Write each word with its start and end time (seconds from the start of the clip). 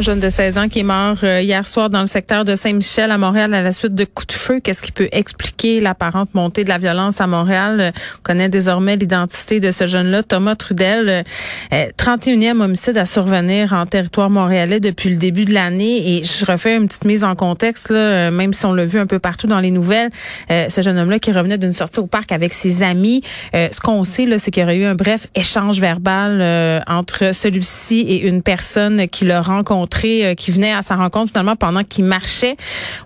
jeune 0.00 0.18
de 0.18 0.28
16 0.28 0.58
ans 0.58 0.68
qui 0.68 0.80
est 0.80 0.84
mort 0.84 1.18
euh, 1.22 1.40
hier 1.40 1.68
soir 1.68 1.88
dans 1.88 2.00
le 2.00 2.08
secteur 2.08 2.44
de 2.44 2.56
Saint-Michel 2.56 3.12
à 3.12 3.18
Montréal 3.18 3.54
à 3.54 3.62
la 3.62 3.70
suite 3.70 3.94
de 3.94 4.04
coups 4.04 4.26
de 4.26 4.32
feu. 4.32 4.60
Qu'est-ce 4.60 4.82
qui 4.82 4.90
peut 4.90 5.08
expliquer 5.12 5.80
l'apparente 5.80 6.34
montée 6.34 6.64
de 6.64 6.68
la 6.68 6.78
violence 6.78 7.20
à 7.20 7.28
Montréal? 7.28 7.92
On 8.18 8.22
connaît 8.24 8.48
désormais 8.48 8.96
l'identité 8.96 9.60
de 9.60 9.70
ce 9.70 9.86
jeune-là, 9.86 10.24
Thomas 10.24 10.56
Trudel. 10.56 11.24
31e 11.70 12.60
euh, 12.60 12.64
homicide 12.64 12.98
à 12.98 13.04
survenir 13.04 13.72
en 13.72 13.86
territoire 13.86 14.30
montréalais 14.30 14.80
depuis 14.80 15.10
le 15.10 15.16
début 15.16 15.44
de 15.44 15.54
l'année. 15.54 16.16
Et 16.16 16.24
je 16.24 16.44
refais 16.44 16.76
une 16.76 16.88
petite 16.88 17.04
mise 17.04 17.22
en 17.22 17.36
contexte, 17.36 17.90
là, 17.90 17.96
euh, 17.96 18.30
même 18.32 18.52
si 18.52 18.66
on 18.66 18.72
l'a 18.72 18.86
vu 18.86 18.98
un 18.98 19.06
peu 19.06 19.20
partout 19.20 19.46
dans 19.46 19.60
les 19.60 19.70
nouvelles. 19.70 20.10
ce 20.50 20.80
jeune 20.82 20.98
homme-là 20.98 21.20
qui 21.20 21.30
revenait 21.30 21.58
d'une 21.58 21.72
sortie 21.72 22.00
au 22.00 22.06
parc 22.06 22.32
avec 22.32 22.52
ses 22.52 22.82
amis. 22.82 23.22
ce 23.52 23.80
qu'on 23.80 24.02
sait, 24.02 24.26
c'est 24.38 24.50
qu'il 24.50 24.62
y 24.62 24.64
aurait 24.64 24.76
eu 24.76 24.86
un 24.86 24.96
bref 24.96 25.28
échange 25.36 25.78
verbal 25.78 26.82
entre 26.88 27.32
celui-ci 27.32 28.00
et 28.00 28.26
une 28.26 28.42
personne 28.42 29.08
qui 29.08 29.24
le 29.24 29.38
rencontre 29.38 29.83
euh, 30.24 30.34
qui 30.34 30.50
venait 30.50 30.72
à 30.72 30.82
sa 30.82 30.96
rencontre 30.96 31.28
finalement 31.28 31.56
pendant 31.56 31.84
qu'il 31.84 32.04
marchait. 32.04 32.56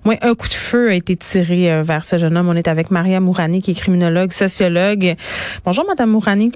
Moi, 0.05 0.17
un 0.23 0.35
coup 0.35 0.49
de 0.49 0.55
feu 0.55 0.91
a 0.91 0.95
été 0.95 1.17
tiré 1.17 1.73
euh, 1.73 1.83
vers 1.83 2.05
ce 2.05 2.19
jeune 2.19 2.37
homme. 2.37 2.49
On 2.49 2.57
est 2.57 2.69
avec 2.69 2.91
Maria 2.91 3.21
Mourani, 3.21 3.63
qui 3.63 3.73
est 3.73 3.75
criminologue, 3.75 4.33
sociologue. 4.33 5.17
Bonjour, 5.65 5.85
Madame 5.87 6.11
Mourani. 6.11 6.53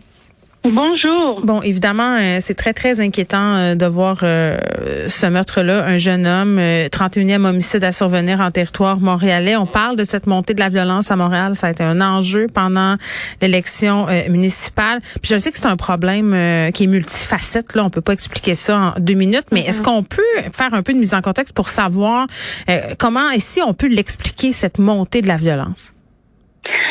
Bonjour. 0.65 1.41
Bon, 1.45 1.61
évidemment, 1.61 2.19
euh, 2.21 2.39
c'est 2.41 2.55
très, 2.55 2.73
très 2.73 3.01
inquiétant 3.01 3.57
euh, 3.57 3.75
de 3.75 3.85
voir 3.85 4.19
euh, 4.23 4.57
ce 5.09 5.27
meurtre-là. 5.27 5.85
Un 5.85 5.99
jeune 5.99 6.25
homme, 6.25 6.61
31e 6.61 7.45
homicide 7.45 7.83
à 7.83 7.91
survenir 7.91 8.41
en 8.41 8.53
territoire 8.53 9.01
montréalais. 9.01 9.57
On 9.57 9.67
parle 9.67 9.97
de 9.97 10.05
cette 10.05 10.29
montée 10.29 10.55
de 10.55 10.61
la 10.61 10.69
violence 10.69 11.11
à 11.11 11.17
Montréal. 11.17 11.57
Ça 11.57 11.67
a 11.67 11.71
été 11.73 11.83
un 11.83 12.01
enjeu 12.01 12.47
pendant 12.47 12.97
l'élection 13.41 14.07
municipale. 14.29 15.01
Puis 15.21 15.35
je 15.35 15.39
sais 15.39 15.51
que 15.51 15.59
c'est 15.59 15.67
un 15.67 15.77
problème 15.77 16.31
qui 16.73 16.85
est 16.85 16.87
multifacette. 16.87 17.75
Là, 17.75 17.85
on 17.85 17.91
peut 17.91 18.01
pas 18.01 18.13
expliquer 18.13 18.55
ça 18.55 18.95
en 18.97 19.01
deux 19.01 19.15
minutes. 19.15 19.47
Mais 19.51 19.63
est-ce 19.63 19.83
qu'on 19.83 20.05
peut 20.05 20.23
faire 20.53 20.75
un 20.75 20.85
peu 20.85 20.93
de 20.93 20.99
mise 20.99 21.15
en 21.15 21.23
contexte 21.23 21.57
pour 21.57 21.69
savoir 21.69 22.29
comment 22.99 23.31
et 23.31 23.41
si 23.41 23.61
on 23.63 23.75
peut 23.75 23.89
l'expliquer, 23.89 24.53
cette 24.53 24.79
montée 24.79 25.23
de 25.23 25.29
la 25.29 25.37
violence? 25.37 25.93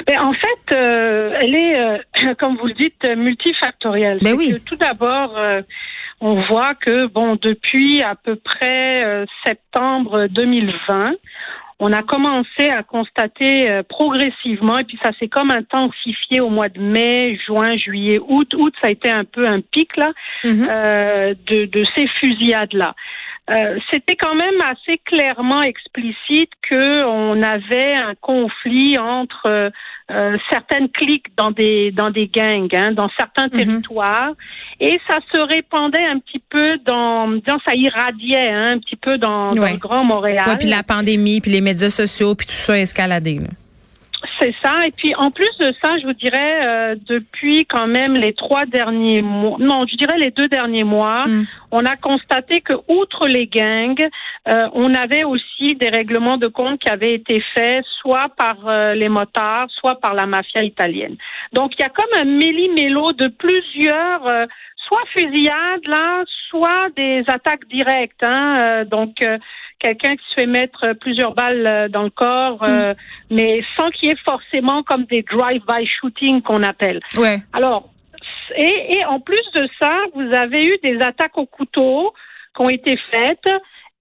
Ben, 0.07 0.19
en 0.19 0.33
fait, 0.33 0.75
euh, 0.75 1.33
elle 1.39 1.55
est, 1.55 1.79
euh, 1.79 2.33
comme 2.39 2.57
vous 2.57 2.67
le 2.67 2.73
dites, 2.73 3.07
multifactorielle. 3.15 4.19
Mais 4.21 4.31
ben 4.31 4.37
oui. 4.37 4.53
Que, 4.53 4.69
tout 4.69 4.75
d'abord, 4.75 5.37
euh, 5.37 5.61
on 6.19 6.41
voit 6.47 6.75
que 6.75 7.07
bon, 7.07 7.37
depuis 7.41 8.01
à 8.03 8.15
peu 8.15 8.35
près 8.35 9.25
septembre 9.43 10.27
2020, 10.27 11.13
on 11.79 11.91
a 11.91 12.03
commencé 12.03 12.69
à 12.69 12.83
constater 12.83 13.81
progressivement, 13.89 14.77
et 14.77 14.83
puis 14.83 14.99
ça 15.03 15.09
s'est 15.19 15.27
comme 15.27 15.49
intensifié 15.49 16.39
au 16.39 16.49
mois 16.49 16.69
de 16.69 16.79
mai, 16.79 17.39
juin, 17.47 17.75
juillet, 17.75 18.19
août. 18.19 18.53
Août, 18.53 18.71
ça 18.79 18.89
a 18.89 18.91
été 18.91 19.09
un 19.09 19.23
peu 19.23 19.47
un 19.47 19.61
pic 19.61 19.97
là 19.97 20.11
mm-hmm. 20.43 21.35
de, 21.47 21.65
de 21.65 21.83
ces 21.95 22.07
fusillades 22.19 22.73
là. 22.73 22.93
Euh, 23.51 23.77
c'était 23.91 24.15
quand 24.15 24.35
même 24.35 24.61
assez 24.61 24.97
clairement 24.99 25.61
explicite 25.61 26.51
que 26.69 27.03
on 27.03 27.41
avait 27.43 27.95
un 27.95 28.15
conflit 28.21 28.97
entre 28.97 29.45
euh, 29.47 29.69
euh, 30.09 30.37
certaines 30.49 30.89
cliques 30.89 31.27
dans 31.35 31.51
des 31.51 31.91
dans 31.91 32.11
des 32.11 32.27
gangs, 32.27 32.73
hein, 32.73 32.93
dans 32.93 33.09
certains 33.17 33.45
mhm. 33.45 33.51
territoires, 33.51 34.31
et 34.79 34.99
ça 35.09 35.19
se 35.33 35.39
répandait 35.39 36.05
un 36.05 36.19
petit 36.19 36.41
peu 36.49 36.77
dans, 36.85 37.27
dans 37.27 37.59
ça 37.65 37.75
irradiait 37.75 38.49
hein, 38.49 38.73
un 38.73 38.79
petit 38.79 38.95
peu 38.95 39.17
dans, 39.17 39.49
le 39.49 39.77
Grand 39.77 40.05
Montréal. 40.05 40.45
Ouais, 40.47 40.57
puis 40.57 40.69
la 40.69 40.83
pandémie, 40.83 41.41
puis 41.41 41.51
les 41.51 41.61
médias 41.61 41.89
sociaux, 41.89 42.35
puis 42.35 42.47
tout 42.47 42.53
ça 42.53 42.77
escaladé. 42.77 43.39
Là. 43.39 43.47
C'est 44.41 44.55
ça. 44.63 44.87
Et 44.87 44.91
puis 44.91 45.13
en 45.15 45.29
plus 45.29 45.55
de 45.59 45.71
ça, 45.83 45.99
je 45.99 46.07
vous 46.07 46.13
dirais, 46.13 46.65
euh, 46.65 46.95
depuis 47.07 47.65
quand 47.65 47.85
même 47.85 48.15
les 48.15 48.33
trois 48.33 48.65
derniers 48.65 49.21
mois, 49.21 49.57
non, 49.59 49.85
je 49.85 49.95
dirais 49.95 50.17
les 50.17 50.31
deux 50.31 50.47
derniers 50.47 50.83
mois, 50.83 51.25
mm. 51.27 51.45
on 51.69 51.85
a 51.85 51.95
constaté 51.95 52.61
que 52.61 52.73
outre 52.87 53.27
les 53.27 53.45
gangs, 53.45 54.03
euh, 54.47 54.67
on 54.73 54.95
avait 54.95 55.23
aussi 55.23 55.75
des 55.75 55.89
règlements 55.89 56.37
de 56.37 56.47
compte 56.47 56.79
qui 56.79 56.89
avaient 56.89 57.13
été 57.13 57.43
faits 57.53 57.85
soit 58.01 58.29
par 58.35 58.67
euh, 58.67 58.95
les 58.95 59.09
motards, 59.09 59.69
soit 59.69 59.99
par 59.99 60.15
la 60.15 60.25
mafia 60.25 60.63
italienne. 60.63 61.17
Donc 61.53 61.73
il 61.77 61.83
y 61.83 61.85
a 61.85 61.89
comme 61.89 62.19
un 62.19 62.25
méli-mélo 62.25 63.13
de 63.13 63.27
plusieurs 63.27 64.47
soit 64.87 65.05
fusillades 65.13 65.85
là, 65.85 66.23
soit 66.49 66.89
des 66.97 67.23
attaques 67.27 67.67
directes. 67.67 68.23
Hein, 68.23 68.85
donc 68.85 69.23
quelqu'un 69.81 70.15
qui 70.15 70.23
se 70.29 70.35
fait 70.35 70.45
mettre 70.45 70.93
plusieurs 70.93 71.33
balles 71.33 71.65
euh, 71.65 71.89
dans 71.89 72.03
le 72.03 72.09
corps, 72.09 72.63
euh, 72.63 72.93
mm. 72.93 72.95
mais 73.31 73.61
sans 73.75 73.89
qu'il 73.89 74.09
y 74.09 74.11
ait 74.11 74.23
forcément 74.23 74.83
comme 74.83 75.05
des 75.05 75.23
drive-by 75.23 75.85
shooting 75.85 76.41
qu'on 76.41 76.63
appelle. 76.63 76.99
Ouais. 77.17 77.39
Alors, 77.53 77.89
et, 78.55 78.97
et 78.97 79.05
en 79.05 79.19
plus 79.19 79.45
de 79.55 79.67
ça, 79.79 79.97
vous 80.13 80.33
avez 80.35 80.63
eu 80.65 80.77
des 80.83 81.01
attaques 81.01 81.37
au 81.37 81.45
couteau 81.45 82.13
qui 82.55 82.61
ont 82.61 82.69
été 82.69 82.97
faites 83.09 83.49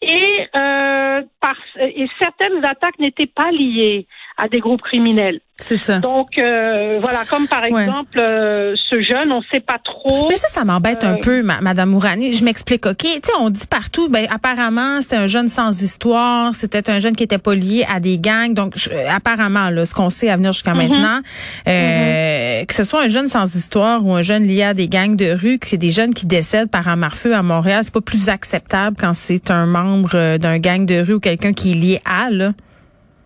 et, 0.02 0.48
euh, 0.56 1.22
par, 1.40 1.56
et 1.78 2.06
certaines 2.18 2.64
attaques 2.64 2.98
n'étaient 2.98 3.26
pas 3.26 3.50
liées 3.50 4.06
à 4.40 4.48
des 4.48 4.60
groupes 4.60 4.82
criminels. 4.82 5.40
C'est 5.60 5.76
ça. 5.76 5.98
Donc 5.98 6.38
euh, 6.38 7.00
voilà, 7.04 7.24
comme 7.28 7.46
par 7.46 7.64
exemple 7.64 8.18
euh, 8.18 8.74
ce 8.88 9.02
jeune, 9.02 9.30
on 9.30 9.42
sait 9.52 9.60
pas 9.60 9.76
trop. 9.82 10.28
Mais 10.30 10.36
ça, 10.36 10.48
ça 10.48 10.64
m'embête 10.64 11.04
un 11.04 11.16
euh, 11.16 11.20
peu, 11.20 11.42
Madame 11.42 11.90
Mourani. 11.90 12.32
Je 12.32 12.44
m'explique, 12.44 12.86
ok? 12.86 12.96
Tu 12.96 13.08
sais, 13.08 13.32
on 13.38 13.50
dit 13.50 13.66
partout, 13.66 14.08
ben 14.08 14.26
apparemment 14.30 15.02
c'était 15.02 15.16
un 15.16 15.26
jeune 15.26 15.48
sans 15.48 15.82
histoire, 15.82 16.54
c'était 16.54 16.88
un 16.88 16.98
jeune 16.98 17.14
qui 17.14 17.24
était 17.24 17.38
pas 17.38 17.54
lié 17.54 17.84
à 17.94 18.00
des 18.00 18.18
gangs. 18.18 18.54
Donc 18.54 18.74
apparemment, 19.14 19.68
là, 19.68 19.84
ce 19.84 19.94
qu'on 19.94 20.08
sait 20.08 20.30
à 20.30 20.36
venir 20.36 20.52
jusqu'à 20.52 20.72
mhm. 20.72 20.88
maintenant, 20.88 21.18
mhm. 21.66 22.66
que 22.66 22.74
ce 22.74 22.84
soit 22.84 23.02
un 23.02 23.08
jeune 23.08 23.28
sans 23.28 23.54
histoire 23.54 24.04
ou 24.06 24.14
un 24.14 24.22
jeune 24.22 24.46
lié 24.46 24.62
à 24.62 24.72
des 24.72 24.88
gangs 24.88 25.16
de 25.16 25.32
rue, 25.32 25.58
que 25.58 25.66
c'est 25.66 25.76
des 25.76 25.90
jeunes 25.90 26.14
qui 26.14 26.24
décèdent 26.24 26.70
par 26.70 26.88
un 26.88 27.10
feu 27.10 27.34
à 27.34 27.42
Montréal, 27.42 27.82
c'est 27.84 27.92
pas 27.92 28.00
plus 28.00 28.30
acceptable 28.30 28.96
quand 28.98 29.12
c'est 29.14 29.50
un 29.50 29.66
membre 29.66 30.38
d'un 30.38 30.58
gang 30.58 30.86
de 30.86 31.00
rue 31.00 31.14
ou 31.14 31.20
quelqu'un 31.20 31.52
qui 31.52 31.72
est 31.72 31.74
lié 31.74 32.00
à 32.06 32.30
là. 32.30 32.52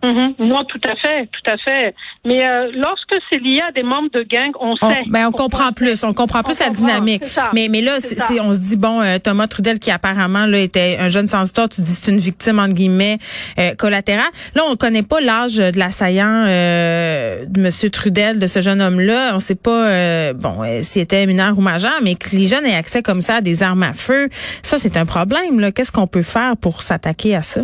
Mhm. 0.04 0.34
Non, 0.38 0.64
tout 0.64 0.80
à 0.86 0.96
fait, 0.96 1.28
tout 1.32 1.50
à 1.50 1.56
fait. 1.56 1.94
Mais 2.26 2.44
euh, 2.44 2.70
lorsque 2.74 3.14
c'est 3.30 3.38
lié 3.38 3.62
à 3.66 3.72
des 3.72 3.82
membres 3.82 4.10
de 4.12 4.22
gang, 4.22 4.52
on 4.60 4.76
sait. 4.76 5.02
ben 5.08 5.28
on, 5.28 5.30
comprend 5.30 5.72
plus, 5.72 6.04
on 6.04 6.12
comprend 6.12 6.42
plus 6.42 6.58
la 6.60 6.70
dynamique. 6.70 7.22
mais 7.54 7.68
mais 7.70 7.80
là, 7.80 7.92
c'est, 8.00 8.40
on 8.40 8.52
se 8.52 8.60
dit 8.60 8.76
bon, 8.76 9.00
euh, 9.00 9.18
Thomas 9.18 9.46
Trudel 9.46 9.78
qui 9.78 9.90
apparemment 9.90 10.46
là 10.46 10.58
était 10.58 10.98
un 11.00 11.08
jeune 11.08 11.26
sans 11.26 11.44
histoire, 11.44 11.68
tu 11.68 11.80
dis 11.80 11.90
c'est 11.90 12.10
une 12.10 12.18
victime 12.18 12.58
entre 12.58 12.74
guillemets 12.74 13.18
euh, 13.58 13.74
collatérale. 13.74 14.30
Là, 14.54 14.62
on 14.68 14.76
connaît 14.76 15.02
pas 15.02 15.20
l'âge 15.20 15.56
de 15.56 15.78
l'assaillant 15.78 16.44
de 16.44 17.60
Monsieur 17.60 17.90
Trudel, 17.90 18.38
de 18.38 18.46
ce 18.46 18.60
jeune 18.60 18.82
homme-là. 18.82 19.32
On 19.34 19.38
sait 19.38 19.54
pas 19.54 20.32
bon 20.34 20.56
s'il 20.82 21.02
était 21.02 21.24
mineur 21.26 21.56
ou 21.56 21.62
majeur, 21.62 21.94
mais 22.02 22.14
que 22.14 22.36
les 22.36 22.46
jeunes 22.46 22.66
aient 22.66 22.76
accès 22.76 23.02
comme 23.02 23.22
ça 23.22 23.36
à 23.36 23.40
des 23.40 23.62
armes 23.62 23.82
à 23.82 23.92
feu, 23.92 24.28
ça 24.62 24.78
c'est 24.78 24.96
un 24.96 25.06
problème. 25.06 25.60
Là, 25.60 25.72
qu'est-ce 25.72 25.92
qu'on 25.92 26.06
peut 26.06 26.22
faire 26.22 26.56
pour 26.56 26.82
s'attaquer 26.82 27.36
à 27.36 27.42
ça? 27.42 27.60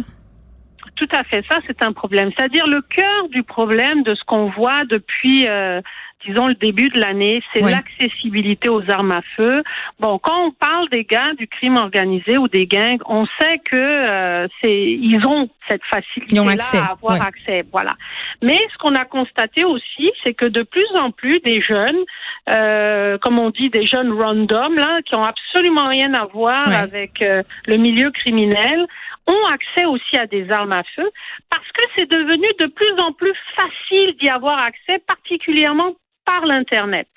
Tout 1.00 1.16
à 1.16 1.24
fait, 1.24 1.42
ça 1.50 1.60
c'est 1.66 1.82
un 1.82 1.94
problème. 1.94 2.30
C'est-à-dire 2.36 2.66
le 2.66 2.82
cœur 2.82 3.28
du 3.30 3.42
problème 3.42 4.02
de 4.02 4.14
ce 4.14 4.22
qu'on 4.24 4.50
voit 4.50 4.84
depuis, 4.84 5.48
euh, 5.48 5.80
disons, 6.26 6.46
le 6.46 6.54
début 6.54 6.90
de 6.90 7.00
l'année, 7.00 7.42
c'est 7.54 7.62
l'accessibilité 7.62 8.68
aux 8.68 8.82
armes 8.90 9.12
à 9.12 9.22
feu. 9.34 9.62
Bon, 9.98 10.18
quand 10.18 10.48
on 10.48 10.50
parle 10.50 10.90
des 10.90 11.04
gars 11.04 11.32
du 11.38 11.48
crime 11.48 11.76
organisé 11.76 12.36
ou 12.36 12.48
des 12.48 12.66
gangs, 12.66 13.00
on 13.06 13.24
sait 13.40 13.62
que 13.64 13.76
euh, 13.76 14.46
c'est 14.62 14.76
ils 14.76 15.26
ont 15.26 15.48
cette 15.70 15.80
facilité-là 15.84 16.64
à 16.74 16.92
avoir 16.92 17.22
accès. 17.22 17.64
Voilà. 17.72 17.92
Mais 18.42 18.58
ce 18.70 18.76
qu'on 18.76 18.94
a 18.94 19.06
constaté 19.06 19.64
aussi, 19.64 20.10
c'est 20.22 20.34
que 20.34 20.44
de 20.44 20.62
plus 20.62 20.84
en 20.96 21.12
plus 21.12 21.40
des 21.40 21.62
jeunes, 21.62 22.04
euh, 22.50 23.16
comme 23.22 23.38
on 23.38 23.48
dit, 23.48 23.70
des 23.70 23.86
jeunes 23.86 24.12
random 24.12 24.74
là, 24.74 24.98
qui 25.06 25.14
ont 25.14 25.24
absolument 25.24 25.88
rien 25.88 26.12
à 26.12 26.26
voir 26.26 26.68
avec 26.68 27.24
le 27.66 27.76
milieu 27.78 28.10
criminel, 28.10 28.86
ont 29.26 29.46
accès 29.46 29.86
aussi 29.86 30.16
à 30.16 30.26
des 30.26 30.50
armes 30.50 30.72
à 30.72 30.82
feu 30.94 31.10
parce 31.50 31.66
que 31.72 31.82
c'est 31.96 32.10
devenu 32.10 32.46
de 32.58 32.66
plus 32.66 33.00
en 33.00 33.12
plus 33.12 33.34
facile 33.56 34.16
d'y 34.20 34.28
avoir 34.28 34.58
accès, 34.58 34.98
particulièrement 35.06 35.94
par 36.24 36.46
l'Internet. 36.46 37.08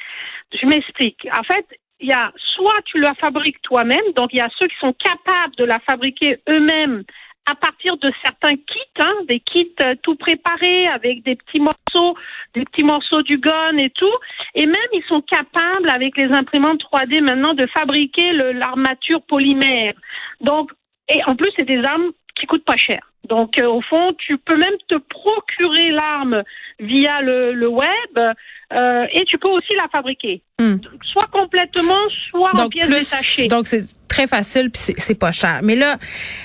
Je 0.51 0.65
m'explique. 0.67 1.27
En 1.33 1.43
fait, 1.43 1.65
il 1.99 2.09
y 2.09 2.13
a 2.13 2.31
soit 2.55 2.81
tu 2.85 2.99
la 2.99 3.13
fabriques 3.15 3.61
toi-même, 3.61 4.11
donc 4.15 4.29
il 4.33 4.37
y 4.37 4.41
a 4.41 4.49
ceux 4.57 4.67
qui 4.67 4.77
sont 4.79 4.93
capables 4.93 5.55
de 5.57 5.63
la 5.63 5.79
fabriquer 5.79 6.39
eux-mêmes 6.49 7.03
à 7.45 7.55
partir 7.55 7.97
de 7.97 8.11
certains 8.23 8.55
kits, 8.55 8.99
hein, 8.99 9.13
des 9.27 9.39
kits 9.41 9.75
euh, 9.81 9.95
tout 10.01 10.15
préparés 10.15 10.87
avec 10.87 11.23
des 11.23 11.35
petits 11.35 11.59
morceaux, 11.59 12.17
des 12.53 12.63
petits 12.63 12.83
morceaux 12.83 13.21
du 13.21 13.37
gun 13.37 13.77
et 13.77 13.89
tout. 13.89 14.15
Et 14.55 14.65
même 14.65 14.77
ils 14.93 15.03
sont 15.07 15.21
capables 15.21 15.89
avec 15.89 16.17
les 16.17 16.31
imprimantes 16.31 16.81
3D 16.81 17.21
maintenant 17.21 17.53
de 17.53 17.67
fabriquer 17.67 18.31
l'armature 18.31 19.21
polymère. 19.23 19.93
Donc 20.39 20.71
et 21.09 21.21
en 21.27 21.35
plus 21.35 21.51
c'est 21.57 21.65
des 21.65 21.81
armes 21.83 22.11
qui 22.35 22.45
coûtent 22.45 22.65
pas 22.65 22.77
cher. 22.77 23.01
Donc, 23.29 23.57
euh, 23.57 23.67
au 23.67 23.81
fond, 23.81 24.13
tu 24.17 24.37
peux 24.37 24.57
même 24.57 24.75
te 24.89 24.95
procurer 24.95 25.91
l'arme 25.91 26.43
via 26.79 27.21
le, 27.21 27.53
le 27.53 27.67
web 27.69 27.87
euh, 28.17 29.05
et 29.13 29.23
tu 29.25 29.37
peux 29.37 29.49
aussi 29.49 29.73
la 29.75 29.87
fabriquer, 29.89 30.41
hmm. 30.59 30.75
soit 31.13 31.27
complètement, 31.31 32.01
soit 32.29 32.51
en 32.53 32.67
pièces 32.67 32.89
détachées. 32.89 33.47
Donc, 33.47 33.67
c'est 33.67 33.85
très 34.09 34.27
facile 34.27 34.69
puis 34.71 34.93
c'est 34.97 35.17
pas 35.17 35.31
cher. 35.31 35.61
Mais 35.63 35.75
là, 35.75 35.97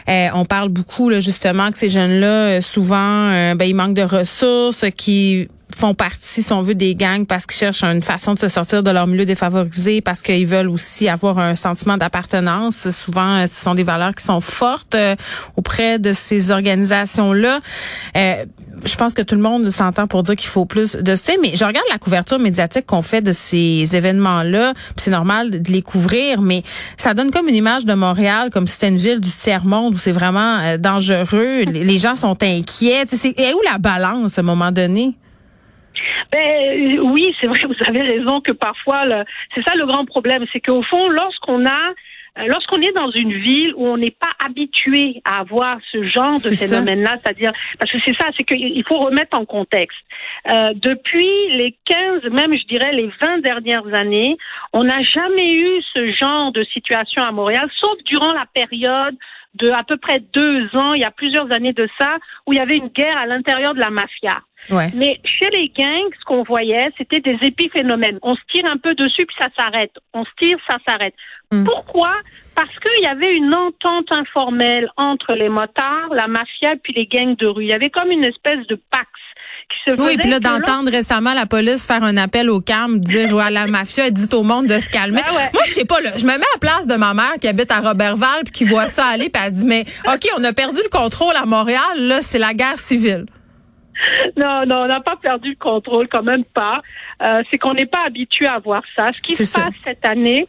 euh, 0.08 0.28
on 0.34 0.44
parle 0.44 0.68
beaucoup 0.68 1.08
là, 1.08 1.18
justement 1.18 1.70
que 1.72 1.78
ces 1.78 1.88
jeunes-là, 1.88 2.60
souvent, 2.60 3.54
ben, 3.56 3.64
ils 3.64 3.74
manquent 3.74 3.96
de 3.96 4.02
ressources, 4.02 4.84
qui 4.96 5.48
font 5.78 5.94
partie, 5.94 6.42
si 6.42 6.52
on 6.52 6.60
veut, 6.60 6.74
des 6.74 6.96
gangs 6.96 7.24
parce 7.24 7.46
qu'ils 7.46 7.56
cherchent 7.56 7.84
une 7.84 8.02
façon 8.02 8.34
de 8.34 8.38
se 8.40 8.48
sortir 8.48 8.82
de 8.82 8.90
leur 8.90 9.06
milieu 9.06 9.24
défavorisé, 9.24 10.00
parce 10.00 10.22
qu'ils 10.22 10.46
veulent 10.46 10.68
aussi 10.68 11.08
avoir 11.08 11.38
un 11.38 11.54
sentiment 11.54 11.96
d'appartenance. 11.96 12.90
Souvent, 12.90 13.36
euh, 13.36 13.46
ce 13.46 13.62
sont 13.62 13.74
des 13.74 13.84
valeurs 13.84 14.14
qui 14.14 14.24
sont 14.24 14.40
fortes 14.40 14.96
euh, 14.96 15.14
auprès 15.56 16.00
de 16.00 16.12
ces 16.12 16.50
organisations-là. 16.50 17.60
Euh, 18.16 18.44
je 18.84 18.96
pense 18.96 19.14
que 19.14 19.22
tout 19.22 19.36
le 19.36 19.40
monde 19.40 19.70
s'entend 19.70 20.08
pour 20.08 20.22
dire 20.24 20.34
qu'il 20.34 20.48
faut 20.48 20.64
plus 20.64 20.96
de 20.96 21.16
soutien, 21.16 21.34
mais 21.42 21.52
je 21.54 21.64
regarde 21.64 21.86
la 21.90 21.98
couverture 21.98 22.38
médiatique 22.40 22.86
qu'on 22.86 23.02
fait 23.02 23.22
de 23.22 23.32
ces 23.32 23.88
événements-là, 23.92 24.74
c'est 24.96 25.10
normal 25.10 25.62
de 25.62 25.72
les 25.72 25.82
couvrir, 25.82 26.42
mais 26.42 26.62
ça 26.96 27.14
donne 27.14 27.30
comme 27.30 27.48
une 27.48 27.56
image 27.56 27.84
de 27.84 27.94
Montréal, 27.94 28.50
comme 28.52 28.66
si 28.66 28.74
c'était 28.74 28.88
une 28.88 28.96
ville 28.96 29.20
du 29.20 29.30
tiers-monde 29.30 29.94
où 29.94 29.98
c'est 29.98 30.12
vraiment 30.12 30.76
dangereux, 30.78 31.62
les 31.64 31.98
gens 31.98 32.14
sont 32.14 32.36
inquiets. 32.42 33.04
Et 33.24 33.52
où 33.52 33.60
la 33.64 33.78
balance 33.78 34.38
à 34.38 34.42
un 34.42 34.44
moment 34.44 34.70
donné? 34.70 35.16
Ben 36.32 36.96
euh, 36.96 37.00
oui, 37.00 37.34
c'est 37.40 37.48
vrai, 37.48 37.60
vous 37.66 37.88
avez 37.88 38.02
raison 38.02 38.40
que 38.40 38.52
parfois, 38.52 39.04
c'est 39.54 39.62
ça 39.62 39.74
le 39.74 39.86
grand 39.86 40.04
problème, 40.04 40.44
c'est 40.52 40.60
qu'au 40.60 40.82
fond, 40.82 41.08
lorsqu'on 41.08 41.66
a 41.66 41.94
euh, 42.38 42.46
Lorsqu'on 42.46 42.80
est 42.80 42.92
dans 42.92 43.10
une 43.10 43.32
ville 43.32 43.72
où 43.76 43.86
on 43.86 43.96
n'est 43.96 44.14
pas 44.18 44.30
habitué 44.44 45.20
à 45.24 45.40
avoir 45.40 45.78
ce 45.90 46.04
genre 46.04 46.34
de 46.34 46.54
phénomène-là, 46.54 47.18
c'est-à-dire 47.22 47.52
parce 47.78 47.90
que 47.90 47.98
c'est 48.06 48.14
ça, 48.16 48.26
c'est 48.36 48.44
qu'il 48.44 48.84
faut 48.86 48.98
remettre 48.98 49.36
en 49.36 49.44
contexte. 49.44 49.98
Euh, 50.48 50.72
depuis 50.74 51.48
les 51.50 51.76
15, 51.84 52.30
même 52.30 52.56
je 52.56 52.64
dirais 52.66 52.92
les 52.92 53.10
20 53.20 53.38
dernières 53.38 53.94
années, 53.94 54.36
on 54.72 54.84
n'a 54.84 55.02
jamais 55.02 55.52
eu 55.52 55.82
ce 55.94 56.12
genre 56.12 56.52
de 56.52 56.64
situation 56.64 57.22
à 57.22 57.32
Montréal, 57.32 57.68
sauf 57.80 57.96
durant 58.04 58.32
la 58.32 58.46
période 58.52 59.16
de 59.58 59.70
à 59.70 59.82
peu 59.84 59.96
près 59.96 60.20
deux 60.20 60.68
ans, 60.74 60.94
il 60.94 61.00
y 61.00 61.04
a 61.04 61.10
plusieurs 61.10 61.50
années 61.52 61.72
de 61.72 61.88
ça, 61.98 62.16
où 62.46 62.52
il 62.52 62.58
y 62.58 62.60
avait 62.60 62.76
une 62.76 62.88
guerre 62.88 63.16
à 63.16 63.26
l'intérieur 63.26 63.74
de 63.74 63.80
la 63.80 63.90
mafia. 63.90 64.40
Mais 64.94 65.20
chez 65.24 65.48
les 65.50 65.68
gangs, 65.68 66.12
ce 66.18 66.24
qu'on 66.24 66.42
voyait, 66.42 66.90
c'était 66.98 67.20
des 67.20 67.38
épiphénomènes. 67.42 68.18
On 68.22 68.34
se 68.34 68.40
tire 68.50 68.64
un 68.70 68.76
peu 68.76 68.94
dessus, 68.94 69.24
puis 69.24 69.36
ça 69.38 69.48
s'arrête. 69.56 69.92
On 70.12 70.24
se 70.24 70.30
tire, 70.38 70.58
ça 70.68 70.76
s'arrête. 70.86 71.14
Hmm. 71.50 71.64
Pourquoi? 71.64 72.12
Parce 72.54 72.76
qu'il 72.80 73.02
y 73.02 73.06
avait 73.06 73.34
une 73.34 73.54
entente 73.54 74.10
informelle 74.12 74.90
entre 74.96 75.34
les 75.34 75.48
motards, 75.48 76.12
la 76.12 76.26
mafia, 76.26 76.74
puis 76.82 76.92
les 76.92 77.06
gangs 77.06 77.36
de 77.36 77.46
rue. 77.46 77.64
Il 77.64 77.70
y 77.70 77.72
avait 77.72 77.90
comme 77.90 78.10
une 78.10 78.24
espèce 78.24 78.66
de 78.66 78.74
pax 78.90 79.08
qui 79.68 79.90
se 79.90 80.00
Oui, 80.00 80.16
puis 80.16 80.30
là, 80.30 80.40
d'entendre 80.40 80.90
récemment 80.90 81.34
la 81.34 81.46
police 81.46 81.86
faire 81.86 82.02
un 82.02 82.16
appel 82.16 82.50
au 82.50 82.60
calme, 82.60 83.00
dire 83.00 83.36
à 83.38 83.50
la 83.50 83.66
mafia, 83.66 84.10
dit 84.10 84.28
au 84.32 84.42
monde 84.42 84.66
de 84.66 84.78
se 84.78 84.90
calmer. 84.90 85.22
Ben 85.26 85.50
Moi, 85.52 85.62
je 85.66 85.72
sais 85.72 85.84
pas, 85.84 86.00
là, 86.00 86.10
je 86.16 86.24
me 86.24 86.30
mets 86.30 86.34
à 86.34 86.54
la 86.54 86.58
place 86.60 86.86
de 86.86 86.94
ma 86.94 87.14
mère 87.14 87.34
qui 87.40 87.48
habite 87.48 87.70
à 87.70 87.80
Robertval, 87.80 88.44
puis 88.44 88.52
qui 88.52 88.64
voit 88.64 88.86
ça 88.86 89.06
aller, 89.06 89.28
puis 89.28 89.42
elle 89.44 89.52
dit, 89.52 89.66
mais 89.66 89.84
OK, 90.06 90.28
on 90.38 90.44
a 90.44 90.52
perdu 90.52 90.78
le 90.82 90.90
contrôle 90.90 91.36
à 91.36 91.46
Montréal, 91.46 91.96
là, 91.96 92.22
c'est 92.22 92.38
la 92.38 92.54
guerre 92.54 92.78
civile. 92.78 93.26
Non, 94.36 94.64
non, 94.66 94.82
on 94.82 94.86
n'a 94.86 95.00
pas 95.00 95.16
perdu 95.16 95.50
le 95.50 95.56
contrôle, 95.56 96.08
quand 96.08 96.22
même 96.22 96.44
pas. 96.44 96.82
Euh, 97.22 97.42
c'est 97.50 97.58
qu'on 97.58 97.74
n'est 97.74 97.86
pas 97.86 98.04
habitué 98.06 98.46
à 98.46 98.58
voir 98.58 98.82
ça. 98.96 99.10
Ce 99.12 99.20
qui 99.20 99.34
se 99.34 99.52
passe 99.52 99.74
cette 99.84 100.04
année, 100.04 100.46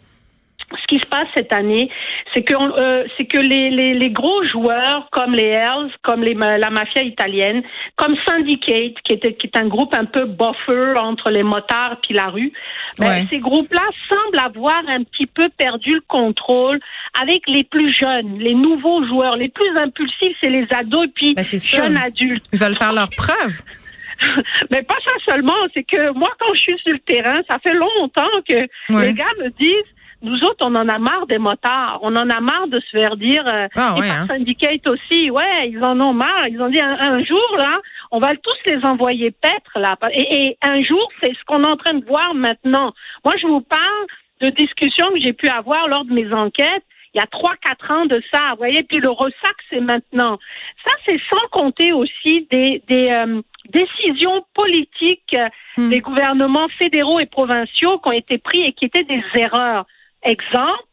ce 0.71 0.87
qui 0.87 0.99
se 0.99 1.05
passe 1.07 1.27
cette 1.33 1.51
année, 1.51 1.89
c'est 2.33 2.43
que 2.43 2.53
euh, 2.53 3.05
c'est 3.17 3.25
que 3.25 3.37
les, 3.37 3.69
les, 3.69 3.93
les, 3.93 4.09
gros 4.09 4.43
joueurs 4.45 5.07
comme 5.11 5.33
les 5.33 5.47
Hells, 5.47 5.91
comme 6.03 6.21
les, 6.21 6.33
la 6.33 6.69
mafia 6.69 7.01
italienne, 7.01 7.63
comme 7.95 8.15
Syndicate, 8.27 8.95
qui 9.03 9.13
était 9.13 9.33
qui 9.33 9.47
est 9.47 9.57
un 9.57 9.67
groupe 9.67 9.93
un 9.95 10.05
peu 10.05 10.25
buffer 10.25 10.97
entre 10.97 11.31
les 11.31 11.43
motards 11.43 11.97
puis 12.01 12.13
la 12.13 12.27
rue, 12.27 12.51
ben, 12.97 13.25
ces 13.29 13.37
groupes-là 13.37 13.83
semblent 14.09 14.39
avoir 14.39 14.81
un 14.87 15.03
petit 15.03 15.25
peu 15.25 15.49
perdu 15.57 15.95
le 15.95 16.03
contrôle 16.07 16.79
avec 17.19 17.41
les 17.47 17.63
plus 17.63 17.93
jeunes, 17.93 18.37
les 18.37 18.53
nouveaux 18.53 19.05
joueurs, 19.05 19.35
les 19.35 19.49
plus 19.49 19.69
impulsifs, 19.77 20.37
c'est 20.41 20.49
les 20.49 20.67
ados 20.75 21.05
et 21.05 21.11
puis 21.13 21.33
ben, 21.33 21.43
jeunes 21.43 21.97
adultes. 21.97 22.45
Ils 22.53 22.59
veulent 22.59 22.75
faire 22.75 22.93
leurs 22.93 23.09
preuves. 23.09 23.61
Mais 24.71 24.83
pas 24.83 24.97
ça 25.05 25.31
seulement, 25.31 25.53
c'est 25.73 25.83
que 25.83 26.11
moi, 26.11 26.29
quand 26.39 26.53
je 26.53 26.59
suis 26.59 26.77
sur 26.79 26.91
le 26.91 26.99
terrain, 26.99 27.41
ça 27.49 27.57
fait 27.59 27.73
longtemps 27.73 28.27
que 28.47 28.67
les 29.01 29.13
gars 29.13 29.25
me 29.39 29.49
disent 29.59 29.93
nous 30.21 30.37
autres, 30.43 30.65
on 30.65 30.75
en 30.75 30.87
a 30.87 30.99
marre 30.99 31.27
des 31.27 31.37
motards. 31.37 31.99
On 32.01 32.15
en 32.15 32.29
a 32.29 32.39
marre 32.41 32.67
de 32.67 32.79
se 32.79 32.89
faire 32.97 33.15
dire. 33.17 33.43
Euh, 33.47 33.67
ah, 33.75 33.95
ouais, 33.97 34.09
hein. 34.09 34.27
Syndicate 34.27 34.85
aussi, 34.87 35.29
ouais, 35.31 35.69
ils 35.69 35.83
en 35.83 35.99
ont 35.99 36.13
marre. 36.13 36.47
Ils 36.47 36.61
ont 36.61 36.69
dit 36.69 36.79
un, 36.79 37.23
jour 37.23 37.55
là, 37.57 37.79
on 38.11 38.19
va 38.19 38.35
tous 38.35 38.71
les 38.71 38.83
envoyer 38.83 39.31
paître 39.31 39.77
là. 39.79 39.97
Et, 40.11 40.47
et 40.47 40.57
un 40.61 40.81
jour, 40.83 41.07
c'est 41.21 41.33
ce 41.33 41.43
qu'on 41.45 41.63
est 41.63 41.67
en 41.67 41.77
train 41.77 41.93
de 41.93 42.05
voir 42.05 42.33
maintenant. 42.33 42.93
Moi, 43.23 43.35
je 43.41 43.47
vous 43.47 43.61
parle 43.61 44.07
de 44.41 44.49
discussions 44.49 45.07
que 45.13 45.19
j'ai 45.19 45.33
pu 45.33 45.47
avoir 45.47 45.87
lors 45.87 46.05
de 46.05 46.13
mes 46.13 46.31
enquêtes 46.33 46.83
il 47.13 47.19
y 47.19 47.21
a 47.21 47.27
trois, 47.27 47.55
quatre 47.63 47.89
ans 47.91 48.05
de 48.05 48.21
ça, 48.31 48.51
vous 48.51 48.57
voyez, 48.57 48.83
puis 48.83 48.97
le 48.97 49.09
ressac, 49.09 49.55
c'est 49.69 49.79
maintenant. 49.79 50.37
Ça, 50.85 50.93
c'est 51.07 51.19
sans 51.31 51.47
compter 51.51 51.91
aussi 51.91 52.47
des, 52.51 52.83
des 52.87 53.09
euh, 53.09 53.41
décisions 53.69 54.45
politiques 54.53 55.35
hmm. 55.77 55.89
des 55.89 56.01
gouvernements 56.01 56.67
fédéraux 56.77 57.19
et 57.19 57.25
provinciaux 57.25 57.97
qui 57.99 58.09
ont 58.09 58.11
été 58.11 58.37
pris 58.37 58.61
et 58.61 58.73
qui 58.73 58.85
étaient 58.85 59.03
des 59.03 59.23
erreurs. 59.35 59.85
Exemple, 60.23 60.83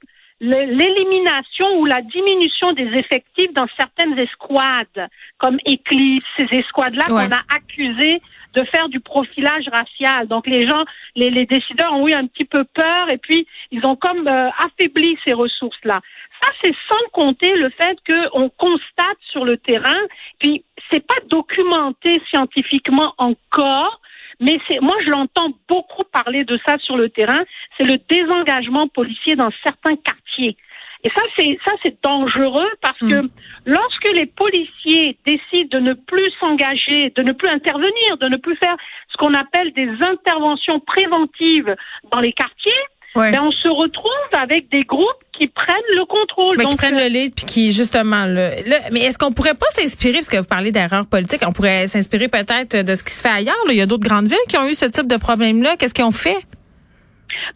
l'élimination 0.40 1.78
ou 1.78 1.86
la 1.86 2.02
diminution 2.02 2.72
des 2.72 2.88
effectifs 2.94 3.52
dans 3.54 3.66
certaines 3.76 4.18
escouades, 4.18 5.08
comme 5.38 5.56
Eclipse, 5.66 6.26
ces 6.36 6.46
escouades-là 6.58 7.04
qu'on 7.08 7.32
a 7.32 7.42
accusées 7.54 8.20
de 8.54 8.64
faire 8.64 8.88
du 8.88 9.00
profilage 9.00 9.68
racial. 9.72 10.28
Donc 10.28 10.46
les 10.46 10.66
gens, 10.66 10.84
les, 11.14 11.30
les, 11.30 11.46
décideurs 11.46 11.92
ont 11.92 12.06
eu 12.08 12.12
un 12.12 12.26
petit 12.26 12.44
peu 12.44 12.64
peur 12.64 13.10
et 13.10 13.18
puis 13.18 13.46
ils 13.70 13.84
ont 13.86 13.96
comme 13.96 14.26
euh, 14.26 14.48
affaibli 14.58 15.18
ces 15.26 15.34
ressources-là. 15.34 16.00
Ça, 16.42 16.50
c'est 16.62 16.74
sans 16.88 17.08
compter 17.12 17.54
le 17.54 17.70
fait 17.70 17.98
qu'on 18.06 18.50
constate 18.50 19.18
sur 19.30 19.44
le 19.44 19.56
terrain, 19.56 20.00
puis 20.38 20.64
c'est 20.90 21.06
pas 21.06 21.14
documenté 21.28 22.20
scientifiquement 22.28 23.14
encore, 23.16 24.00
mais 24.40 24.58
c'est, 24.68 24.80
moi, 24.80 24.94
je 25.04 25.10
l'entends 25.10 25.50
beaucoup 25.68 26.04
parler 26.04 26.44
de 26.44 26.58
ça 26.66 26.78
sur 26.78 26.96
le 26.96 27.08
terrain. 27.08 27.42
C'est 27.78 27.86
le 27.86 27.98
désengagement 28.08 28.88
policier 28.88 29.34
dans 29.34 29.50
certains 29.64 29.96
quartiers. 29.96 30.56
Et 31.04 31.10
ça, 31.10 31.22
c'est 31.36 31.58
ça, 31.64 31.72
c'est 31.84 32.02
dangereux 32.02 32.68
parce 32.80 32.98
que 32.98 33.22
mm. 33.22 33.30
lorsque 33.66 34.08
les 34.12 34.26
policiers 34.26 35.16
décident 35.24 35.78
de 35.78 35.80
ne 35.80 35.92
plus 35.94 36.30
s'engager, 36.40 37.12
de 37.14 37.22
ne 37.22 37.32
plus 37.32 37.48
intervenir, 37.48 38.16
de 38.20 38.28
ne 38.28 38.36
plus 38.36 38.56
faire 38.56 38.76
ce 39.08 39.16
qu'on 39.16 39.34
appelle 39.34 39.72
des 39.72 39.88
interventions 40.00 40.80
préventives 40.80 41.74
dans 42.10 42.20
les 42.20 42.32
quartiers, 42.32 42.72
ben 43.14 43.40
on 43.42 43.52
se 43.52 43.68
retrouve 43.68 44.10
avec 44.32 44.68
des 44.68 44.84
groupes 44.84 45.24
qui 45.38 45.48
prennent 45.48 45.76
le 45.94 46.04
contrôle. 46.04 46.56
Mais 46.58 46.64
qui 46.64 46.76
prennent 46.76 46.96
le 46.96 47.08
lead, 47.08 47.34
puis 47.34 47.44
qui 47.44 47.72
justement 47.72 48.24
le. 48.26 48.50
mais 48.92 49.00
est-ce 49.00 49.18
qu'on 49.18 49.32
pourrait 49.32 49.54
pas 49.54 49.66
s'inspirer, 49.70 50.14
parce 50.14 50.28
que 50.28 50.38
vous 50.38 50.44
parlez 50.44 50.72
d'erreurs 50.72 51.06
politiques, 51.06 51.42
on 51.46 51.52
pourrait 51.52 51.86
s'inspirer 51.86 52.28
peut-être 52.28 52.76
de 52.84 52.94
ce 52.94 53.04
qui 53.04 53.12
se 53.12 53.22
fait 53.22 53.34
ailleurs. 53.34 53.56
Il 53.68 53.74
y 53.74 53.80
a 53.80 53.86
d'autres 53.86 54.06
grandes 54.08 54.26
villes 54.26 54.38
qui 54.48 54.56
ont 54.56 54.66
eu 54.66 54.74
ce 54.74 54.86
type 54.86 55.06
de 55.06 55.16
problème-là. 55.16 55.76
Qu'est-ce 55.76 55.94
qu'ils 55.94 56.04
ont 56.04 56.10
fait? 56.10 56.38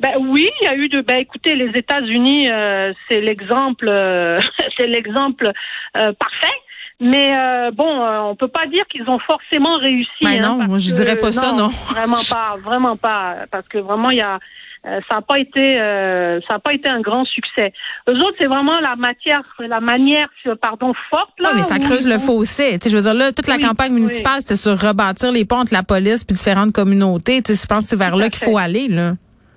Ben 0.01 0.13
oui, 0.21 0.49
il 0.61 0.65
y 0.65 0.69
a 0.69 0.75
eu 0.75 0.89
de. 0.89 1.01
Ben 1.01 1.17
écoutez, 1.17 1.55
les 1.55 1.71
États-Unis, 1.75 2.51
euh, 2.51 2.93
c'est 3.09 3.21
l'exemple, 3.21 3.89
euh, 3.89 4.39
c'est 4.77 4.87
l'exemple 4.87 5.51
euh, 5.97 6.13
parfait. 6.13 6.57
Mais 7.03 7.33
bon, 7.73 8.05
on 8.29 8.37
peut 8.37 8.49
pas 8.49 8.67
dire 8.67 8.85
qu'ils 8.89 9.09
ont 9.09 9.19
forcément 9.21 9.79
réussi. 9.79 10.23
Ben 10.23 10.43
non, 10.43 10.63
moi 10.67 10.77
je 10.77 10.93
dirais 10.93 11.17
pas 11.17 11.33
ça, 11.33 11.53
non. 11.53 11.69
Vraiment 11.69 12.19
pas, 12.29 12.57
vraiment 12.63 12.95
pas, 12.95 13.47
parce 13.51 13.67
que 13.69 13.79
vraiment 13.79 14.11
il 14.11 14.19
y 14.19 14.21
a 14.21 14.39
euh, 14.87 15.01
ça 15.11 15.17
n'a 15.17 15.23
pas 15.23 15.39
été 15.39 15.79
euh, 15.79 16.41
ça 16.49 16.55
a 16.55 16.59
pas 16.59 16.73
été 16.73 16.89
un 16.89 17.01
grand 17.01 17.27
succès. 17.27 17.73
Eux 18.09 18.15
autres, 18.15 18.37
c'est 18.41 18.47
vraiment 18.47 18.81
la 18.81 18.97
matière, 18.97 19.43
la 19.59 19.81
manière, 19.81 20.29
pardon, 20.63 20.93
forte 21.11 21.39
là. 21.39 21.51
Oui, 21.51 21.59
mais 21.59 21.63
ça 21.65 21.79
creuse 21.79 22.09
le 22.09 22.19
fossé. 22.19 22.79
Tu 22.79 22.85
sais, 22.85 22.91
je 22.91 22.97
veux 22.97 23.03
dire 23.03 23.15
là, 23.15 23.33
toute 23.33 23.47
la 23.47 23.59
campagne 23.59 23.93
municipale, 23.93 24.41
c'était 24.41 24.57
sur 24.57 24.79
rebâtir 24.79 25.33
les 25.33 25.45
ponts 25.45 25.59
entre 25.59 25.75
la 25.75 25.83
police 25.83 26.25
puis 26.25 26.35
différentes 26.35 26.73
communautés. 26.73 27.43
Tu 27.43 27.55
sais, 27.55 27.63
je 27.63 27.67
pense 27.67 27.85
que 27.85 27.91
c'est 27.91 27.99
vers 27.99 28.17
là 28.17 28.31
qu'il 28.31 28.43
faut 28.43 28.57
aller 28.57 28.89
là. 28.89 29.13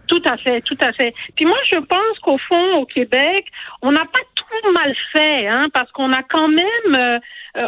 Tout 0.08 0.22
à 0.25 0.36
fait, 0.36 0.60
tout 0.62 0.77
à 0.82 0.92
fait. 0.92 1.13
Puis 1.36 1.46
moi, 1.46 1.58
je 1.72 1.77
pense 1.77 2.20
qu'au 2.22 2.38
fond, 2.38 2.75
au 2.80 2.86
Québec, 2.86 3.46
on 3.82 3.94
n'a 3.94 4.01
pas 4.01 4.20
tout 4.36 4.72
mal 4.74 4.94
fait, 5.13 5.48
hein, 5.48 5.68
parce 5.74 5.89
qu'on 5.92 6.12
a 6.12 6.22
quand 6.24 6.50
même, 6.50 6.96
euh, 7.00 7.20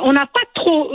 on 0.03 0.11
n'a 0.11 0.25
pas 0.25 0.41
trop, 0.53 0.91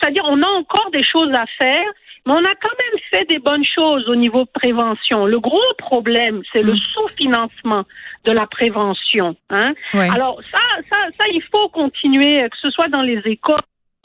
c'est-à-dire, 0.00 0.24
on 0.26 0.42
a 0.42 0.48
encore 0.48 0.90
des 0.92 1.02
choses 1.02 1.32
à 1.32 1.46
faire 1.58 1.86
Mais 2.28 2.34
on 2.34 2.44
a 2.44 2.54
quand 2.60 2.76
même 2.78 3.00
fait 3.10 3.24
des 3.24 3.38
bonnes 3.38 3.64
choses 3.64 4.06
au 4.06 4.14
niveau 4.14 4.40
de 4.40 4.50
prévention. 4.52 5.24
Le 5.24 5.40
gros 5.40 5.72
problème, 5.78 6.42
c'est 6.52 6.60
le 6.60 6.74
mm. 6.74 6.78
sous-financement 6.92 7.84
de 8.24 8.32
la 8.32 8.46
prévention. 8.46 9.34
Hein? 9.48 9.72
Alors 9.94 10.38
ça, 10.52 10.60
ça, 10.92 10.98
ça, 11.18 11.26
il 11.32 11.42
faut 11.50 11.70
continuer, 11.70 12.46
que 12.50 12.56
ce 12.60 12.68
soit 12.68 12.88
dans 12.88 13.00
les 13.00 13.22
écoles. 13.24 13.56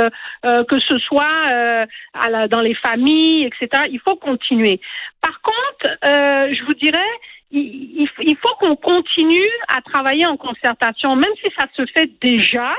Euh, 0.02 0.10
euh, 0.44 0.64
que 0.64 0.80
ce 0.80 0.98
soit 0.98 1.36
euh, 1.52 1.86
à 2.16 2.30
la, 2.30 2.48
dans 2.48 2.62
les 2.62 2.74
familles, 2.74 3.46
etc. 3.46 3.84
Il 3.92 4.00
faut 4.00 4.16
continuer. 4.16 4.82
Par 5.22 5.40
contre, 5.42 5.98
je 6.02 6.64
vous 6.66 6.74
dirais, 6.74 6.98
il, 7.52 8.08
il 8.22 8.38
faut 8.38 8.56
qu'on 8.60 8.76
continue 8.76 9.52
à 9.68 9.82
travailler 9.82 10.26
en 10.26 10.36
concertation, 10.36 11.16
même 11.16 11.34
si 11.44 11.52
ça 11.60 11.68
se 11.76 11.86
fait 11.96 12.10
déjà 12.22 12.74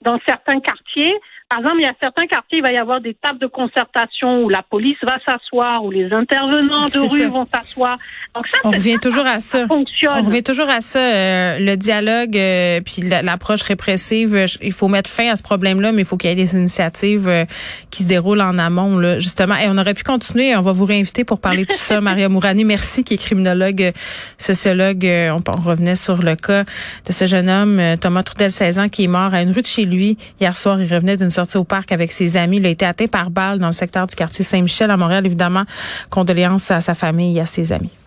dans 0.00 0.18
certains 0.26 0.60
quartiers. 0.60 1.14
Par 1.50 1.60
exemple, 1.60 1.76
il 1.80 1.84
y 1.84 1.88
a 1.88 1.94
certains 2.00 2.26
quartiers, 2.26 2.58
il 2.58 2.62
va 2.62 2.72
y 2.72 2.78
avoir 2.78 3.00
des 3.00 3.14
tables 3.14 3.38
de 3.38 3.46
concertation 3.46 4.42
où 4.42 4.48
la 4.48 4.62
police 4.62 4.96
va 5.02 5.18
s'asseoir, 5.24 5.84
où 5.84 5.90
les 5.90 6.12
intervenants 6.12 6.82
de 6.82 7.10
rue 7.10 7.28
vont 7.28 7.44
s'asseoir. 7.44 7.98
Donc 8.34 8.46
ça, 8.48 8.58
on 8.64 8.70
revient 8.70 8.98
toujours 8.98 9.26
à 9.26 9.38
ça. 9.38 9.66
On 9.70 10.22
revient 10.22 10.42
toujours 10.42 10.68
à 10.68 10.80
ça. 10.80 10.98
Euh, 10.98 11.58
le 11.60 11.76
dialogue, 11.76 12.36
euh, 12.36 12.80
puis 12.80 13.02
l'approche 13.02 13.62
répressive. 13.62 14.34
Euh, 14.34 14.46
il 14.62 14.72
faut 14.72 14.88
mettre 14.88 15.08
fin 15.08 15.30
à 15.30 15.36
ce 15.36 15.42
problème-là, 15.42 15.92
mais 15.92 16.02
il 16.02 16.04
faut 16.04 16.16
qu'il 16.16 16.30
y 16.30 16.32
ait 16.32 16.36
des 16.36 16.54
initiatives 16.54 17.46
qui 17.90 18.02
se 18.02 18.08
déroulent 18.08 18.40
en 18.40 18.58
amont, 18.58 18.98
là, 18.98 19.20
justement. 19.20 19.54
Et 19.54 19.66
on 19.68 19.78
aurait 19.78 19.94
pu 19.94 20.02
continuer. 20.02 20.56
On 20.56 20.62
va 20.62 20.72
vous 20.72 20.86
réinviter 20.86 21.24
pour 21.24 21.40
parler 21.40 21.64
de 21.64 21.68
tout 21.68 21.78
ça, 21.78 22.00
Maria 22.00 22.28
Mourani. 22.28 22.64
Merci, 22.64 23.04
qui 23.04 23.14
est 23.14 23.18
criminologue, 23.18 23.92
sociologue. 24.38 25.04
On, 25.04 25.40
on, 25.46 25.60
revenait 25.60 25.94
sur 25.94 26.16
le 26.16 26.34
cas 26.34 26.64
de 27.06 27.12
ce 27.12 27.26
jeune 27.26 27.48
homme, 27.48 27.80
Thomas 28.00 28.22
Trudel, 28.24 28.50
16 28.50 28.78
ans, 28.78 28.88
qui 28.88 29.04
est 29.04 29.08
mort 29.08 29.32
à 29.32 29.42
une 29.42 29.52
rue 29.52 29.62
de 29.62 29.66
chez 29.66 29.84
lui 29.84 30.18
hier 30.40 30.56
soir. 30.56 30.80
Il 30.80 30.92
revenait 30.92 31.16
d'une 31.16 31.30
sortie 31.30 31.43
au 31.56 31.64
parc 31.64 31.92
avec 31.92 32.12
ses 32.12 32.36
amis. 32.36 32.58
Il 32.58 32.66
a 32.66 32.70
été 32.70 32.84
atteint 32.84 33.06
par 33.06 33.30
balle 33.30 33.58
dans 33.58 33.66
le 33.66 33.72
secteur 33.72 34.06
du 34.06 34.14
quartier 34.14 34.44
Saint-Michel 34.44 34.90
à 34.90 34.96
Montréal. 34.96 35.26
Évidemment, 35.26 35.64
condoléances 36.10 36.70
à 36.70 36.80
sa 36.80 36.94
famille 36.94 37.36
et 37.38 37.40
à 37.40 37.46
ses 37.46 37.72
amis. 37.72 38.03